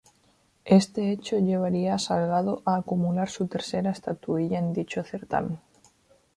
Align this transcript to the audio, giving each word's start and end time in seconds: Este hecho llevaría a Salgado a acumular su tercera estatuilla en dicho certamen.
Este 0.65 1.11
hecho 1.11 1.37
llevaría 1.37 1.93
a 1.93 1.99
Salgado 1.99 2.63
a 2.65 2.75
acumular 2.77 3.29
su 3.29 3.45
tercera 3.45 3.91
estatuilla 3.91 4.57
en 4.57 4.73
dicho 4.73 5.03
certamen. 5.03 5.59